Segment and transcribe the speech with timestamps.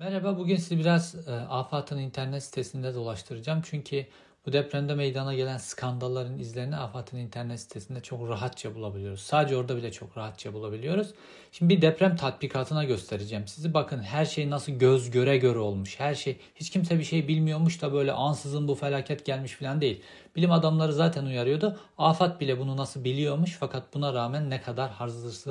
[0.00, 3.62] Merhaba, bugün sizi biraz e, AFAD'ın internet sitesinde dolaştıracağım.
[3.64, 4.06] Çünkü
[4.46, 9.20] bu depremde meydana gelen skandalların izlerini AFAD'ın internet sitesinde çok rahatça bulabiliyoruz.
[9.20, 11.14] Sadece orada bile çok rahatça bulabiliyoruz.
[11.52, 13.74] Şimdi bir deprem tatbikatına göstereceğim sizi.
[13.74, 16.00] Bakın her şey nasıl göz göre göre olmuş.
[16.00, 20.02] Her şey hiç kimse bir şey bilmiyormuş da böyle ansızın bu felaket gelmiş falan değil.
[20.36, 21.78] Bilim adamları zaten uyarıyordu.
[21.98, 24.90] AFAD bile bunu nasıl biliyormuş fakat buna rağmen ne kadar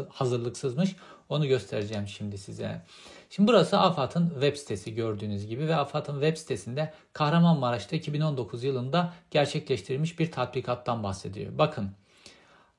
[0.09, 0.95] hazırlıksızmış
[1.29, 2.81] onu göstereceğim şimdi size.
[3.29, 10.19] Şimdi burası AFAD'ın web sitesi gördüğünüz gibi ve AFAD'ın web sitesinde Kahramanmaraş'ta 2019 yılında gerçekleştirilmiş
[10.19, 11.57] bir tatbikattan bahsediyor.
[11.57, 11.91] Bakın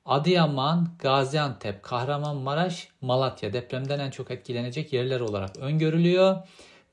[0.05, 6.37] Adıyaman, Gaziantep, Kahramanmaraş, Malatya depremden en çok etkilenecek yerler olarak öngörülüyor.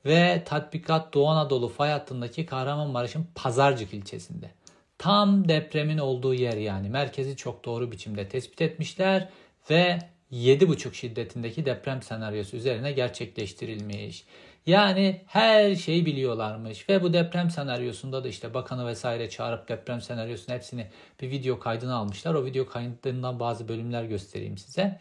[0.05, 4.51] Ve tatbikat Doğu Anadolu fay hattındaki Kahramanmaraş'ın Pazarcık ilçesinde.
[4.99, 9.29] Tam depremin olduğu yer yani merkezi çok doğru biçimde tespit etmişler
[9.69, 9.99] ve
[10.31, 14.25] 7,5 şiddetindeki deprem senaryosu üzerine gerçekleştirilmiş.
[14.65, 20.55] Yani her şeyi biliyorlarmış ve bu deprem senaryosunda da işte bakanı vesaire çağırıp deprem senaryosunun
[20.57, 20.87] hepsini
[21.21, 22.33] bir video kaydına almışlar.
[22.33, 24.99] O video kaydından bazı bölümler göstereyim size.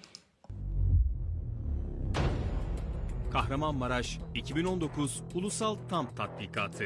[3.33, 6.85] Kahramanmaraş 2019 Ulusal Tam Tatbikatı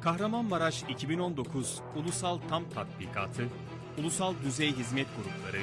[0.00, 3.48] Kahramanmaraş 2019 Ulusal Tam Tatbikatı
[3.98, 5.62] ulusal düzey hizmet grupları,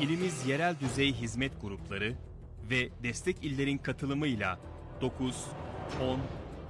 [0.00, 2.14] ilimiz yerel düzey hizmet grupları
[2.70, 4.58] ve destek illerin katılımıyla
[5.00, 5.46] 9,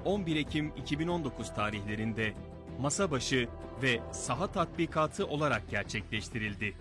[0.04, 2.34] 10, 11 Ekim 2019 tarihlerinde
[2.80, 3.48] masa başı
[3.82, 6.74] ve saha tatbikatı olarak gerçekleştirildi.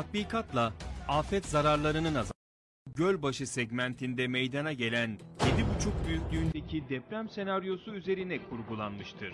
[0.00, 0.72] Tatbikatla
[1.08, 2.32] afet zararlarının azaltılması,
[2.96, 9.32] Gölbaşı segmentinde meydana gelen 7,5 büyüklüğündeki deprem senaryosu üzerine kurgulanmıştır.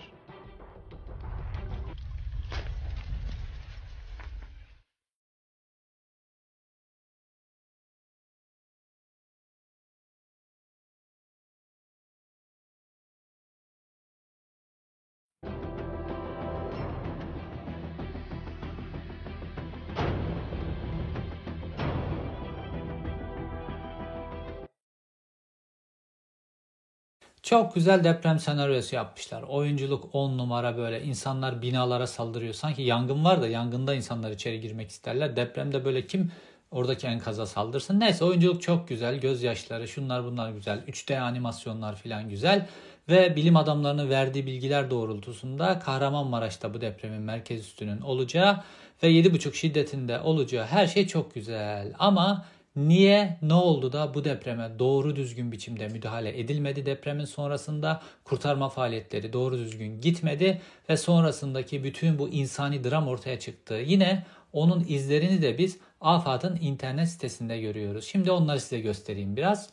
[27.47, 29.43] Çok güzel deprem senaryosu yapmışlar.
[29.43, 32.55] Oyunculuk 10 numara böyle insanlar binalara saldırıyor.
[32.55, 35.37] Sanki yangın var da yangında insanlar içeri girmek isterler.
[35.37, 36.33] Depremde böyle kim
[36.71, 38.01] oradaki enkaza saldırsın.
[38.01, 39.21] Neyse oyunculuk çok güzel.
[39.21, 40.79] Gözyaşları şunlar bunlar güzel.
[40.89, 42.67] 3D animasyonlar falan güzel.
[43.09, 48.63] Ve bilim adamlarının verdiği bilgiler doğrultusunda Kahramanmaraş'ta bu depremin merkez üstünün olacağı
[49.03, 51.93] ve 7,5 şiddetinde olacağı her şey çok güzel.
[51.99, 52.45] Ama
[52.77, 59.33] Niye, ne oldu da bu depreme doğru düzgün biçimde müdahale edilmedi depremin sonrasında kurtarma faaliyetleri
[59.33, 63.75] doğru düzgün gitmedi ve sonrasındaki bütün bu insani dram ortaya çıktı.
[63.75, 68.05] Yine onun izlerini de biz AFAD'ın internet sitesinde görüyoruz.
[68.05, 69.71] Şimdi onları size göstereyim biraz.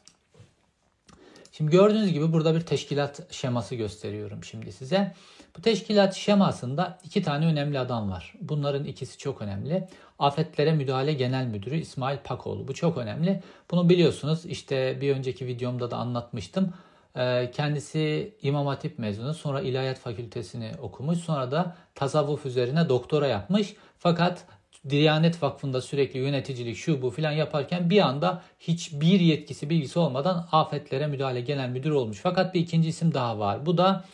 [1.51, 5.13] Şimdi gördüğünüz gibi burada bir teşkilat şeması gösteriyorum şimdi size.
[5.57, 8.33] Bu teşkilat şemasında iki tane önemli adam var.
[8.41, 9.87] Bunların ikisi çok önemli.
[10.19, 12.67] Afetlere Müdahale Genel Müdürü İsmail Pakoğlu.
[12.67, 13.43] Bu çok önemli.
[13.71, 14.45] Bunu biliyorsunuz.
[14.45, 16.73] İşte bir önceki videomda da anlatmıştım.
[17.17, 19.33] Ee, kendisi İmam Hatip mezunu.
[19.33, 21.17] Sonra İlahiyat Fakültesini okumuş.
[21.17, 23.75] Sonra da tasavvuf üzerine doktora yapmış.
[23.99, 24.45] Fakat
[24.89, 31.07] Diyanet Vakfı'nda sürekli yöneticilik şu bu filan yaparken bir anda hiçbir yetkisi bilgisi olmadan afetlere
[31.07, 32.19] müdahale genel müdür olmuş.
[32.23, 33.65] Fakat bir ikinci isim daha var.
[33.65, 34.06] Bu da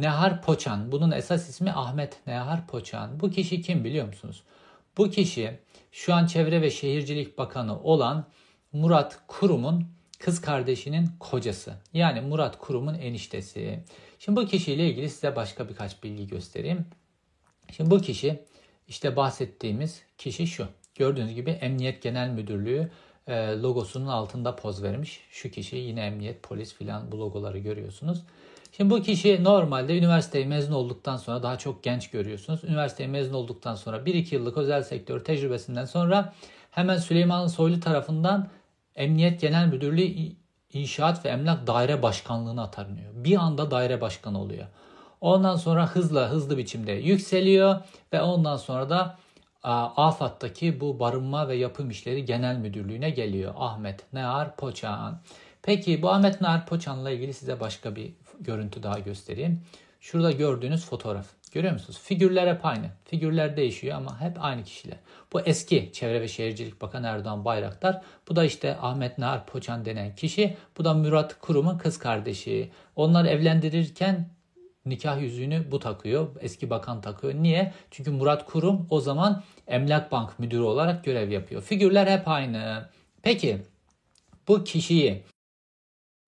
[0.00, 0.92] Nehar Poçan.
[0.92, 3.20] Bunun esas ismi Ahmet Nehar Poçan.
[3.20, 4.42] Bu kişi kim biliyor musunuz?
[4.96, 5.58] Bu kişi
[5.92, 8.26] şu an Çevre ve Şehircilik Bakanı olan
[8.72, 9.86] Murat Kurum'un
[10.18, 11.74] kız kardeşinin kocası.
[11.94, 13.84] Yani Murat Kurum'un eniştesi.
[14.18, 16.86] Şimdi bu kişiyle ilgili size başka birkaç bilgi göstereyim.
[17.72, 18.44] Şimdi bu kişi
[18.88, 20.68] işte bahsettiğimiz kişi şu.
[20.94, 22.90] Gördüğünüz gibi Emniyet Genel Müdürlüğü
[23.26, 25.20] e, logosunun altında poz vermiş.
[25.30, 28.22] Şu kişi yine emniyet, polis filan bu logoları görüyorsunuz.
[28.72, 32.64] Şimdi bu kişi normalde üniversiteyi mezun olduktan sonra daha çok genç görüyorsunuz.
[32.64, 36.32] Üniversiteyi mezun olduktan sonra 1-2 yıllık özel sektör tecrübesinden sonra
[36.70, 38.48] hemen Süleyman Soylu tarafından
[38.96, 40.32] Emniyet Genel Müdürlüğü
[40.72, 43.12] İnşaat ve Emlak Daire Başkanlığı'na atanıyor.
[43.14, 44.66] Bir anda daire başkanı oluyor.
[45.20, 47.80] Ondan sonra hızla hızlı biçimde yükseliyor
[48.12, 49.18] ve ondan sonra da
[49.62, 53.54] AFAD'daki bu barınma ve yapım işleri genel müdürlüğüne geliyor.
[53.56, 55.20] Ahmet Near Poçan.
[55.62, 59.60] Peki bu Ahmet Near Poçan'la ilgili size başka bir görüntü daha göstereyim.
[60.00, 61.26] Şurada gördüğünüz fotoğraf.
[61.52, 62.00] Görüyor musunuz?
[62.02, 62.86] Figürler hep aynı.
[63.04, 64.96] Figürler değişiyor ama hep aynı kişiler.
[65.32, 68.02] Bu eski Çevre ve Şehircilik Bakanı Erdoğan Bayraktar.
[68.28, 70.56] Bu da işte Ahmet Nahar Poçan denen kişi.
[70.78, 72.70] Bu da Murat Kurum'un kız kardeşi.
[72.96, 74.28] Onlar evlendirirken
[74.86, 76.28] nikah yüzüğünü bu takıyor.
[76.40, 77.34] Eski bakan takıyor.
[77.34, 77.72] Niye?
[77.90, 81.62] Çünkü Murat Kurum o zaman Emlak Bank müdürü olarak görev yapıyor.
[81.62, 82.88] Figürler hep aynı.
[83.22, 83.62] Peki
[84.48, 85.24] bu kişiyi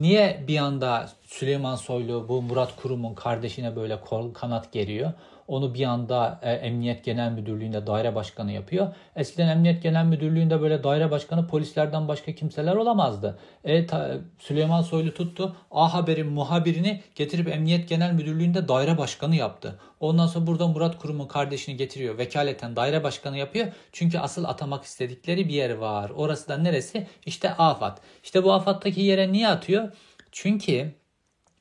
[0.03, 5.13] Niye bir anda Süleyman Soylu bu Murat Kurum'un kardeşine böyle kol kanat geriyor?
[5.53, 8.95] Onu bir anda e, Emniyet Genel Müdürlüğü'nde daire başkanı yapıyor.
[9.17, 13.39] Eskiden Emniyet Genel Müdürlüğü'nde böyle daire başkanı polislerden başka kimseler olamazdı.
[13.65, 19.79] E, ta, Süleyman Soylu tuttu A Haber'in muhabirini getirip Emniyet Genel Müdürlüğü'nde daire başkanı yaptı.
[20.01, 22.19] Ondan sonra burada Murat Kurum'un kardeşini getiriyor.
[22.19, 23.67] Vekaleten daire başkanı yapıyor.
[23.93, 26.11] Çünkü asıl atamak istedikleri bir yer var.
[26.11, 27.07] Orası da neresi?
[27.27, 27.99] İşte AFAD.
[28.23, 29.93] İşte bu AFAD'daki yere niye atıyor?
[30.33, 31.02] Çünkü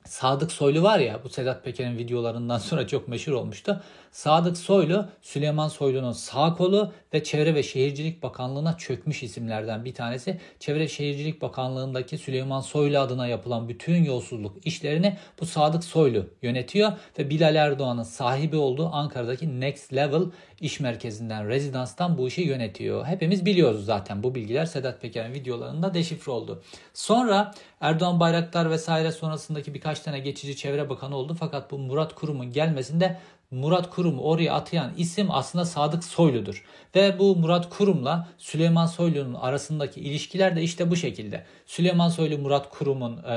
[0.06, 3.82] Sadık Soylu var ya bu Sedat Peker'in videolarından sonra çok meşhur olmuştu.
[4.12, 10.40] Sadık Soylu Süleyman Soylu'nun sağ kolu ve Çevre ve Şehircilik Bakanlığı'na çökmüş isimlerden bir tanesi.
[10.60, 16.92] Çevre ve Şehircilik Bakanlığı'ndaki Süleyman Soylu adına yapılan bütün yolsuzluk işlerini bu Sadık Soylu yönetiyor
[17.20, 20.24] ve Bilal Erdoğan'ın sahibi olduğu Ankara'daki Next Level
[20.62, 23.06] iş merkezinden, rezidanstan bu işi yönetiyor.
[23.06, 26.64] Hepimiz biliyoruz zaten bu bilgiler Sedat Peker'in videolarında deşifre oldu.
[26.94, 31.36] Sonra Erdoğan Bayraktar vesaire sonrasındaki birkaç tane geçici çevre bakanı oldu.
[31.40, 33.18] Fakat bu Murat Kurum'un gelmesinde
[33.52, 36.66] Murat Kurum oraya atayan isim aslında Sadık Soylu'dur.
[36.96, 41.46] Ve bu Murat Kurum'la Süleyman Soylu'nun arasındaki ilişkiler de işte bu şekilde.
[41.66, 43.36] Süleyman Soylu Murat Kurum'un e,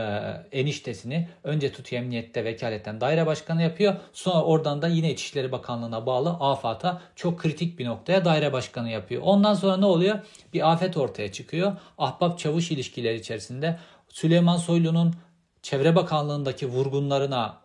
[0.52, 3.94] eniştesini önce tutuyor emniyette vekaletten daire başkanı yapıyor.
[4.12, 9.22] Sonra oradan da yine İçişleri Bakanlığı'na bağlı AFAD'a çok kritik bir noktaya daire başkanı yapıyor.
[9.24, 10.18] Ondan sonra ne oluyor?
[10.52, 11.72] Bir afet ortaya çıkıyor.
[11.98, 13.78] Ahbap çavuş ilişkileri içerisinde
[14.08, 15.14] Süleyman Soylu'nun
[15.62, 17.63] Çevre Bakanlığı'ndaki vurgunlarına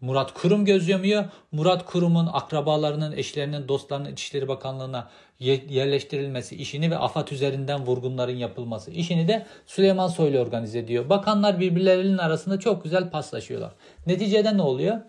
[0.00, 1.24] Murat Kurum göz yumuyor.
[1.52, 9.28] Murat Kurum'un akrabalarının, eşlerinin, dostlarının İçişleri Bakanlığı'na yerleştirilmesi işini ve AFAD üzerinden vurgunların yapılması işini
[9.28, 11.08] de Süleyman Soylu organize ediyor.
[11.08, 13.72] Bakanlar birbirlerinin arasında çok güzel paslaşıyorlar.
[14.06, 15.00] Neticede ne oluyor?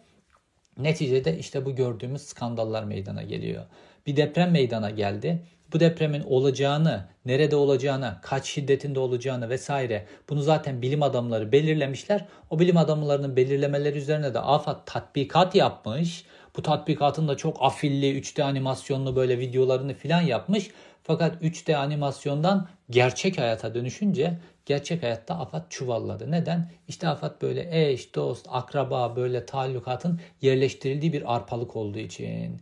[0.77, 3.63] Neticede işte bu gördüğümüz skandallar meydana geliyor.
[4.05, 5.43] Bir deprem meydana geldi
[5.73, 12.25] bu depremin olacağını, nerede olacağını, kaç şiddetinde olacağını vesaire bunu zaten bilim adamları belirlemişler.
[12.49, 16.25] O bilim adamlarının belirlemeleri üzerine de AFAD tatbikat yapmış.
[16.57, 20.69] Bu tatbikatın da çok afilli 3D animasyonlu böyle videolarını filan yapmış.
[21.03, 26.31] Fakat 3D animasyondan gerçek hayata dönüşünce gerçek hayatta AFAD çuvalladı.
[26.31, 26.71] Neden?
[26.87, 32.61] İşte AFAD böyle eş, dost, akraba böyle talukatın yerleştirildiği bir arpalık olduğu için.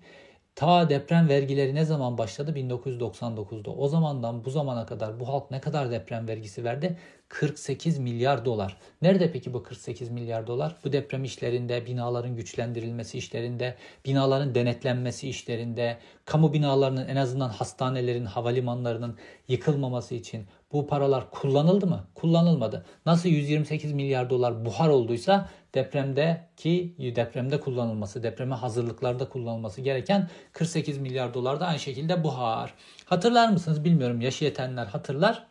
[0.61, 2.51] Ta deprem vergileri ne zaman başladı?
[2.55, 3.71] 1999'da.
[3.71, 6.97] O zamandan bu zamana kadar bu halk ne kadar deprem vergisi verdi?
[7.29, 8.77] 48 milyar dolar.
[9.01, 10.75] Nerede peki bu 48 milyar dolar?
[10.85, 13.75] Bu deprem işlerinde, binaların güçlendirilmesi işlerinde,
[14.05, 19.17] binaların denetlenmesi işlerinde, kamu binalarının en azından hastanelerin, havalimanlarının
[19.51, 22.07] yıkılmaması için bu paralar kullanıldı mı?
[22.15, 22.85] Kullanılmadı.
[23.05, 31.33] Nasıl 128 milyar dolar buhar olduysa depremdeki depremde kullanılması, depreme hazırlıklarda kullanılması gereken 48 milyar
[31.33, 32.73] dolar da aynı şekilde buhar.
[33.05, 35.47] Hatırlar mısınız bilmiyorum yaşı yetenler hatırlar.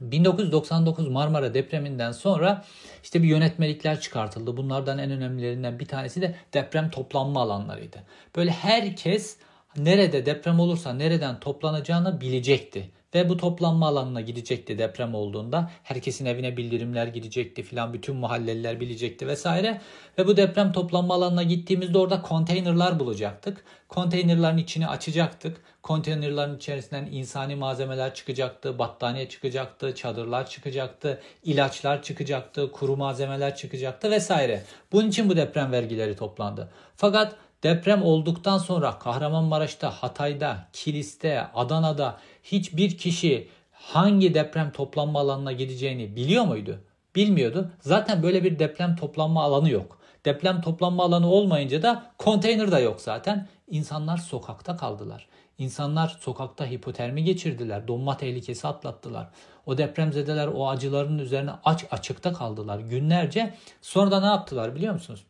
[0.00, 2.64] 1999 Marmara depreminden sonra
[3.02, 4.56] işte bir yönetmelikler çıkartıldı.
[4.56, 8.02] Bunlardan en önemlilerinden bir tanesi de deprem toplanma alanlarıydı.
[8.36, 9.36] Böyle herkes
[9.76, 12.90] nerede deprem olursa nereden toplanacağını bilecekti.
[13.14, 15.70] Ve bu toplanma alanına gidecekti deprem olduğunda.
[15.82, 17.92] Herkesin evine bildirimler gidecekti filan.
[17.92, 19.80] Bütün mahalleliler bilecekti vesaire.
[20.18, 23.64] Ve bu deprem toplanma alanına gittiğimizde orada konteynerlar bulacaktık.
[23.88, 25.60] Konteynerların içini açacaktık.
[25.82, 28.78] Konteynerların içerisinden insani malzemeler çıkacaktı.
[28.78, 29.94] Battaniye çıkacaktı.
[29.94, 31.20] Çadırlar çıkacaktı.
[31.44, 32.72] ilaçlar çıkacaktı.
[32.72, 34.62] Kuru malzemeler çıkacaktı vesaire.
[34.92, 36.70] Bunun için bu deprem vergileri toplandı.
[36.96, 46.16] Fakat Deprem olduktan sonra Kahramanmaraş'ta, Hatay'da, Kilis'te, Adana'da hiçbir kişi hangi deprem toplanma alanına gideceğini
[46.16, 46.80] biliyor muydu?
[47.14, 47.70] Bilmiyordu.
[47.80, 49.98] Zaten böyle bir deprem toplanma alanı yok.
[50.24, 53.48] Deprem toplanma alanı olmayınca da konteyner de yok zaten.
[53.70, 55.26] İnsanlar sokakta kaldılar.
[55.58, 57.88] İnsanlar sokakta hipotermi geçirdiler.
[57.88, 59.28] Donma tehlikesi atlattılar.
[59.66, 63.54] O depremzedeler o acıların üzerine aç açıkta kaldılar günlerce.
[63.82, 65.24] Sonra da ne yaptılar biliyor musunuz?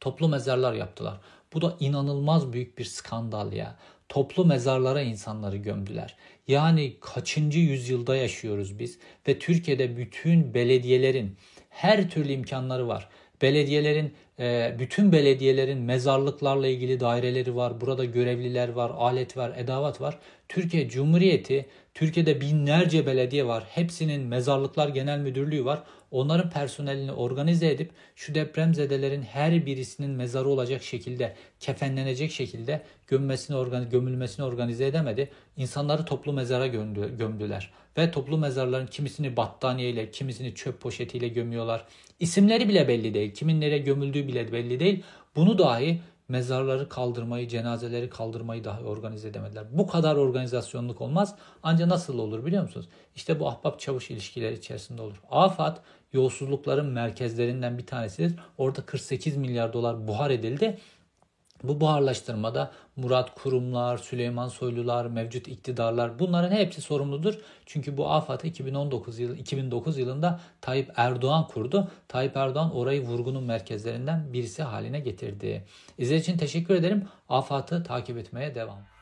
[0.00, 1.14] Toplu mezarlar yaptılar.
[1.56, 3.76] Bu da inanılmaz büyük bir skandal ya.
[4.08, 6.16] toplu mezarlara insanları gömdüler.
[6.48, 8.98] Yani kaçıncı yüzyılda yaşıyoruz biz
[9.28, 11.36] ve Türkiye'de bütün belediyelerin
[11.70, 13.08] her türlü imkanları var.
[13.42, 17.80] Belediyelerin e, bütün belediyelerin mezarlıklarla ilgili daireleri var.
[17.80, 20.18] Burada görevliler var, alet var, edavat var.
[20.48, 23.64] Türkiye Cumhuriyeti, Türkiye'de binlerce belediye var.
[23.68, 25.82] Hepsinin mezarlıklar genel müdürlüğü var.
[26.10, 34.46] Onların personelini organize edip şu depremzedelerin her birisinin mezarı olacak şekilde, kefenlenecek şekilde gömmesini gömülmesini
[34.46, 35.30] organize edemedi.
[35.56, 37.72] İnsanları toplu mezara gömdü, gömdüler.
[37.98, 41.84] Ve toplu mezarların kimisini battaniyeyle, kimisini çöp poşetiyle gömüyorlar.
[42.20, 43.34] İsimleri bile belli değil.
[43.34, 45.02] Kimin nereye gömüldüğü bile belli değil.
[45.36, 49.64] Bunu dahi mezarları kaldırmayı, cenazeleri kaldırmayı dahi organize edemediler.
[49.70, 51.34] Bu kadar organizasyonluk olmaz.
[51.62, 52.88] Ancak nasıl olur biliyor musunuz?
[53.16, 55.22] İşte bu ahbap çavuş ilişkileri içerisinde olur.
[55.30, 55.76] AFAD
[56.12, 58.38] yolsuzlukların merkezlerinden bir tanesidir.
[58.58, 60.78] Orada 48 milyar dolar buhar edildi.
[61.62, 67.34] Bu buharlaştırmada Murat Kurumlar, Süleyman Soylular, mevcut iktidarlar bunların hepsi sorumludur.
[67.66, 71.90] Çünkü bu AFAD'ı 2019 yıl 2009 yılında Tayyip Erdoğan kurdu.
[72.08, 75.64] Tayyip Erdoğan orayı vurgunun merkezlerinden birisi haline getirdi.
[75.98, 77.08] İzlediğiniz için teşekkür ederim.
[77.28, 78.95] AFAD'ı takip etmeye devam.